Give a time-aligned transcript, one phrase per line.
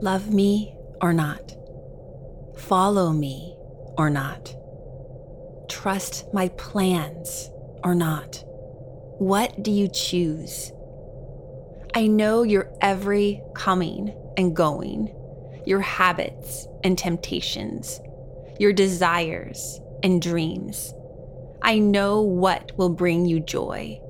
[0.00, 1.54] Love me or not?
[2.56, 3.56] Follow me
[3.96, 4.54] or not?
[5.68, 7.50] Trust my plans
[7.82, 8.44] or not?
[9.18, 10.72] What do you choose?
[11.94, 15.14] I know your every coming and going,
[15.64, 18.00] your habits and temptations,
[18.58, 20.92] your desires and dreams.
[21.62, 24.00] I know what will bring you joy,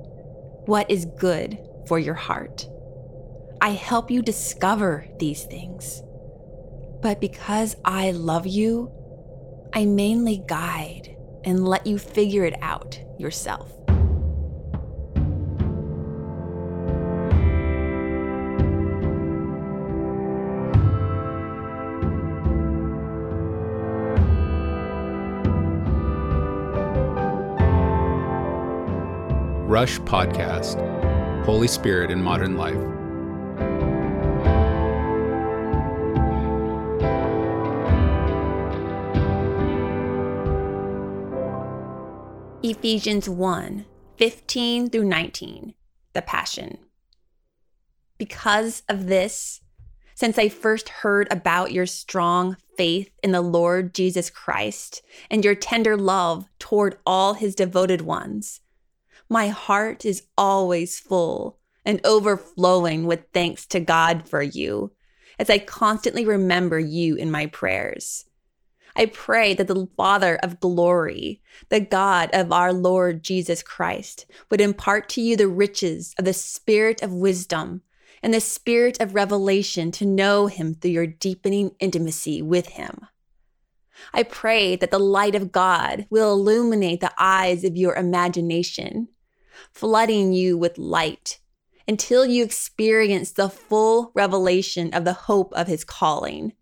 [0.65, 2.67] what is good for your heart.
[3.61, 6.03] I help you discover these things.
[7.01, 8.91] But because I love you,
[9.73, 13.71] I mainly guide and let you figure it out yourself.
[29.67, 30.79] Rush Podcast
[31.45, 32.94] Holy Spirit in Modern Life.
[42.67, 43.85] Ephesians 1
[44.17, 45.75] 15 through 19,
[46.13, 46.79] the Passion.
[48.17, 49.61] Because of this,
[50.15, 55.53] since I first heard about your strong faith in the Lord Jesus Christ and your
[55.53, 58.61] tender love toward all his devoted ones,
[59.29, 64.91] my heart is always full and overflowing with thanks to God for you
[65.37, 68.25] as I constantly remember you in my prayers.
[68.95, 74.61] I pray that the Father of glory, the God of our Lord Jesus Christ, would
[74.61, 77.81] impart to you the riches of the spirit of wisdom
[78.23, 83.01] and the spirit of revelation to know him through your deepening intimacy with him.
[84.13, 89.09] I pray that the light of God will illuminate the eyes of your imagination
[89.73, 91.39] flooding you with light
[91.87, 96.53] until you experience the full revelation of the hope of his calling.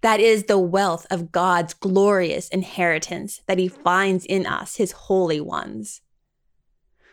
[0.00, 5.40] That is the wealth of God's glorious inheritance that he finds in us, his holy
[5.40, 6.02] ones.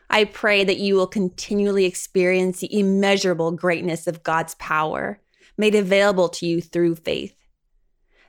[0.09, 5.21] I pray that you will continually experience the immeasurable greatness of God's power
[5.57, 7.37] made available to you through faith.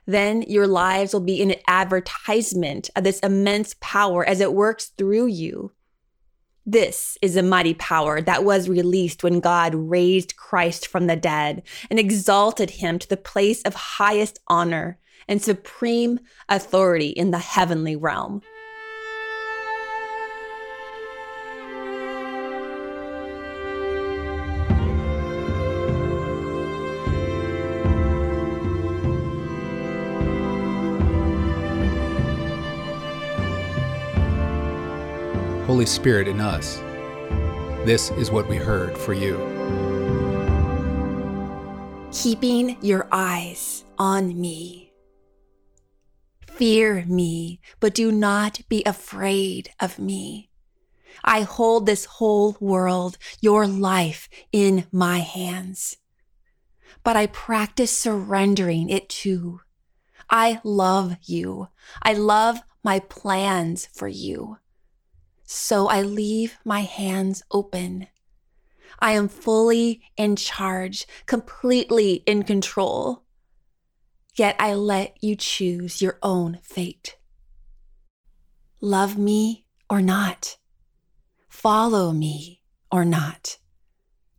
[0.05, 5.27] Then your lives will be an advertisement of this immense power as it works through
[5.27, 5.73] you
[6.65, 11.63] this is a mighty power that was released when God raised Christ from the dead
[11.89, 14.97] and exalted him to the place of highest honor
[15.27, 16.19] and supreme
[16.49, 18.41] authority in the heavenly realm.
[35.73, 36.77] Holy Spirit in us.
[37.83, 39.35] This is what we heard for you.
[42.11, 44.93] Keeping your eyes on me.
[46.45, 50.51] Fear me, but do not be afraid of me.
[51.23, 55.97] I hold this whole world, your life, in my hands.
[57.03, 59.61] But I practice surrendering it too.
[60.29, 61.69] I love you.
[62.03, 64.59] I love my plans for you.
[65.55, 68.07] So I leave my hands open.
[68.97, 73.21] I am fully in charge, completely in control.
[74.33, 77.17] Yet I let you choose your own fate.
[78.81, 80.57] Love me or not.
[81.47, 83.59] Follow me or not.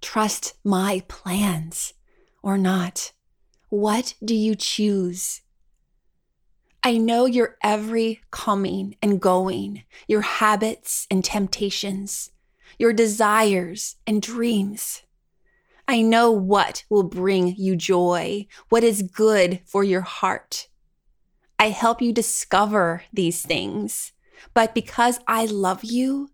[0.03, 1.95] Trust my plans
[2.43, 3.13] or not.
[3.69, 5.43] What do you choose?
[6.87, 12.31] I know your every coming and going, your habits and temptations,
[12.79, 15.01] your desires and dreams.
[15.89, 20.69] I know what will bring you joy, what is good for your heart.
[21.59, 24.13] I help you discover these things,
[24.53, 26.29] but because I love you,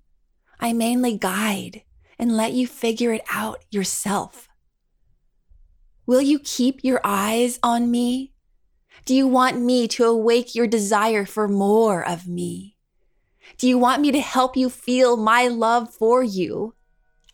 [0.59, 1.83] I mainly guide
[2.19, 4.49] and let you figure it out yourself.
[6.07, 8.30] Will you keep your eyes on me
[9.05, 12.77] do you want me to awake your desire for more of me?
[13.59, 16.75] Do you want me to help you feel my love for you?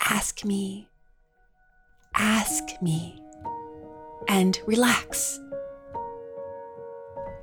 [0.00, 0.88] Ask me.
[2.14, 3.20] Ask me.
[4.28, 5.38] And relax.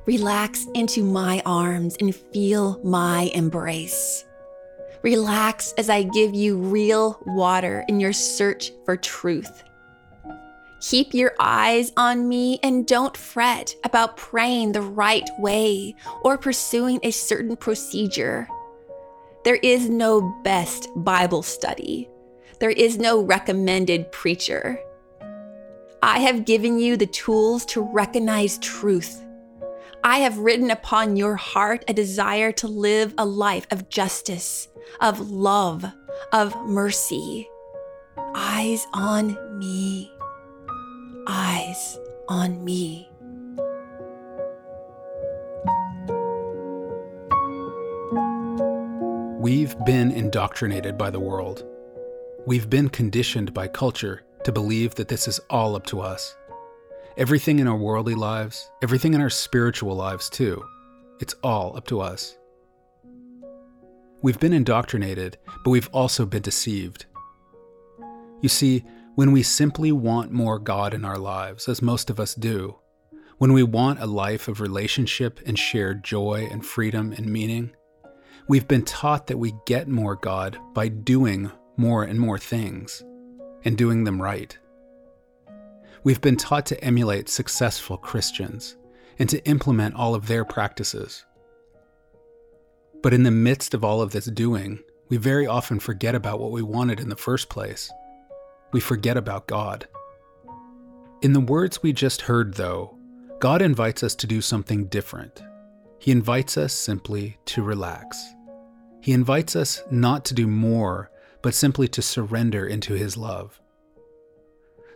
[0.06, 4.26] Relax into my arms and feel my embrace.
[5.02, 9.64] Relax as I give you real water in your search for truth.
[10.84, 15.96] Keep your eyes on me and don't fret about praying the right way
[16.26, 18.50] or pursuing a certain procedure.
[19.46, 22.10] There is no best Bible study.
[22.60, 24.78] There is no recommended preacher.
[26.02, 29.24] I have given you the tools to recognize truth.
[30.04, 34.68] I have written upon your heart a desire to live a life of justice,
[35.00, 35.86] of love,
[36.34, 37.48] of mercy.
[38.36, 40.12] Eyes on me.
[41.26, 43.10] Eyes on me.
[49.40, 51.66] We've been indoctrinated by the world.
[52.46, 56.36] We've been conditioned by culture to believe that this is all up to us.
[57.16, 60.62] Everything in our worldly lives, everything in our spiritual lives too,
[61.22, 62.38] it's all up to us.
[64.22, 67.06] We've been indoctrinated, but we've also been deceived.
[68.42, 68.84] You see,
[69.16, 72.80] when we simply want more God in our lives, as most of us do,
[73.38, 77.76] when we want a life of relationship and shared joy and freedom and meaning,
[78.48, 83.04] we've been taught that we get more God by doing more and more things
[83.64, 84.58] and doing them right.
[86.04, 88.76] We've been taught to emulate successful Christians
[89.20, 91.24] and to implement all of their practices.
[93.04, 96.52] But in the midst of all of this doing, we very often forget about what
[96.52, 97.92] we wanted in the first place.
[98.74, 99.88] We forget about God.
[101.22, 102.98] In the words we just heard, though,
[103.40, 105.44] God invites us to do something different.
[106.00, 108.22] He invites us simply to relax.
[109.00, 111.12] He invites us not to do more,
[111.44, 113.62] but simply to surrender into His love.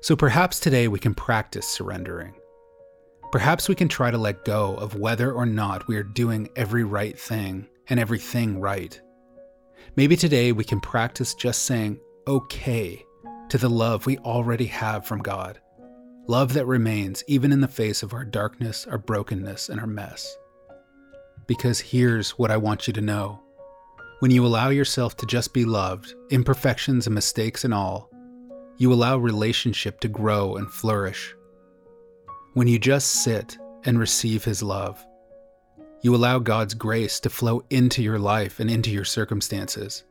[0.02, 2.34] So perhaps today we can practice surrendering.
[3.32, 6.84] Perhaps we can try to let go of whether or not we are doing every
[6.84, 9.00] right thing and everything right.
[9.96, 13.07] Maybe today we can practice just saying okay
[13.50, 15.60] to the love we already have from God.
[16.28, 20.38] Love that remains even in the face of our darkness, our brokenness, and our mess.
[21.48, 23.42] Because here's what I want you to know
[24.20, 28.10] when you allow yourself to just be loved, imperfections and mistakes and all,
[28.78, 31.36] you allow relationship to grow and flourish.
[32.56, 35.06] When you just sit and receive His love,
[36.02, 40.04] you allow God's grace to flow into your life and into your circumstances.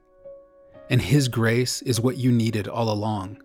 [0.91, 3.43] And His grace is what you needed all along.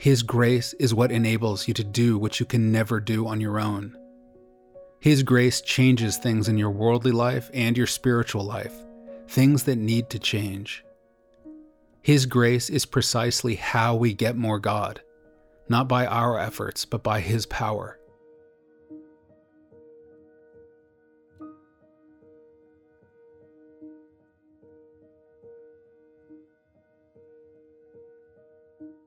[0.00, 3.60] His grace is what enables you to do what you can never do on your
[3.60, 3.94] own.
[4.98, 8.72] His grace changes things in your worldly life and your spiritual life,
[9.28, 10.84] things that need to change.
[12.02, 15.02] His grace is precisely how we get more God,
[15.68, 17.99] not by our efforts, but by His power.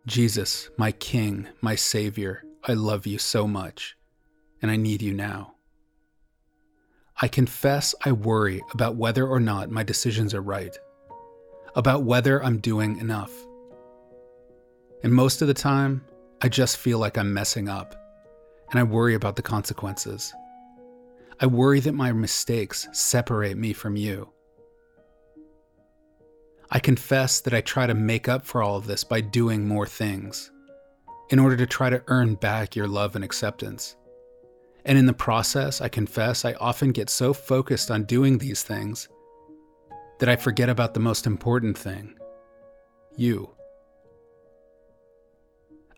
[0.05, 3.95] Jesus, my King, my Savior, I love you so much,
[4.61, 5.53] and I need you now.
[7.21, 10.77] I confess I worry about whether or not my decisions are right
[11.75, 13.31] about whether I'm doing enough.
[15.03, 16.05] And most of the time,
[16.41, 17.95] I just feel like I'm messing up,
[18.71, 20.33] and I worry about the consequences.
[21.39, 24.29] I worry that my mistakes separate me from you.
[26.75, 29.85] I confess that I try to make up for all of this by doing more
[29.85, 30.51] things,
[31.29, 33.95] in order to try to earn back your love and acceptance.
[34.83, 39.07] And in the process, I confess I often get so focused on doing these things
[40.17, 42.15] that I forget about the most important thing
[43.15, 43.51] you.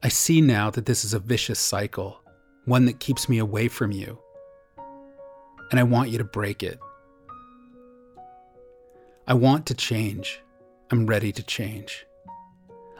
[0.03, 2.19] I see now that this is a vicious cycle,
[2.65, 4.19] one that keeps me away from you.
[5.71, 6.77] And I want you to break it.
[9.25, 10.41] I want to change.
[10.91, 12.05] I'm ready to change.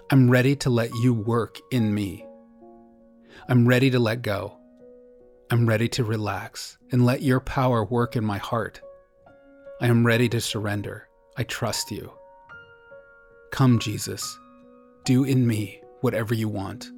[0.10, 2.26] I'm ready to let you work in me.
[3.48, 4.58] I'm ready to let go.
[5.52, 8.82] I'm ready to relax and let your power work in my heart.
[9.82, 11.08] I am ready to surrender.
[11.38, 12.12] I trust you.
[13.52, 14.36] Come, Jesus,
[15.04, 16.90] do in me whatever you want.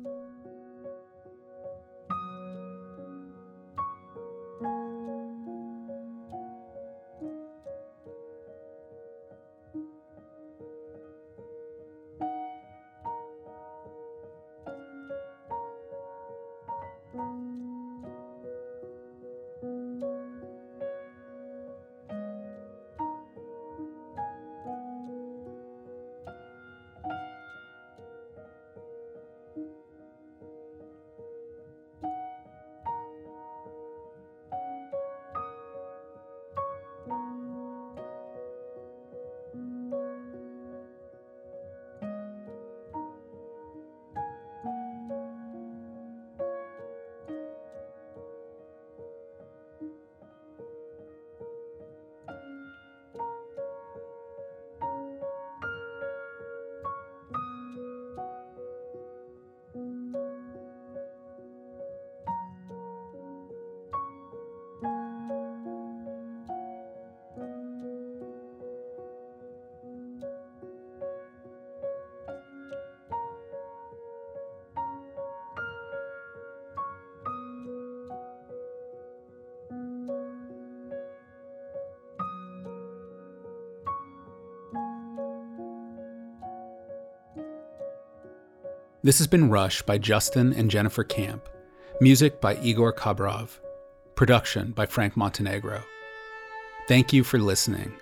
[89.07, 91.47] This has been Rush by Justin and Jennifer Camp.
[92.01, 93.57] Music by Igor Kabrov.
[94.15, 95.81] Production by Frank Montenegro.
[96.89, 97.93] Thank you for listening.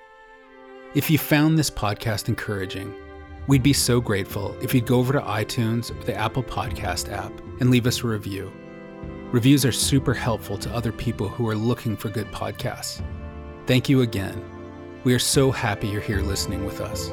[0.96, 2.92] If you found this podcast encouraging,
[3.46, 7.32] we'd be so grateful if you'd go over to iTunes or the Apple Podcast app
[7.60, 8.52] and leave us a review.
[9.32, 13.06] Reviews are super helpful to other people who are looking for good podcasts.
[13.68, 14.44] Thank you again.
[15.04, 17.12] We are so happy you're here listening with us.